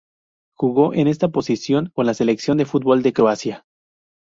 Jugó 0.57 0.95
en 0.95 1.07
esta 1.07 1.27
posición 1.29 1.93
en 1.95 2.05
la 2.07 2.15
Selección 2.15 2.57
de 2.57 2.65
fútbol 2.65 3.03
de 3.03 3.13
Croacia. 3.13 3.65